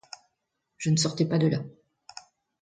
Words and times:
Je 0.77 0.89
ne 0.89 0.95
sortais 0.97 1.29
pas 1.29 1.37
de 1.37 1.45
là. 1.45 1.59